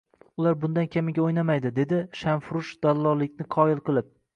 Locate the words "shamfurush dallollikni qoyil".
2.23-3.89